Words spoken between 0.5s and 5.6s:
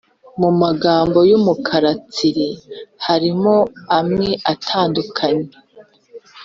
magambo y’umukara tsiri harimo amwe atandukanye